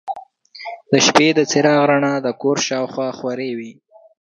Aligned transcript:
د 0.91 0.93
شپې 1.05 1.27
د 1.37 1.39
څراغ 1.51 1.81
رڼا 1.89 2.13
د 2.25 2.27
کور 2.41 2.57
شاوخوا 2.67 3.09
خورې 3.19 3.51
وه. 3.57 3.71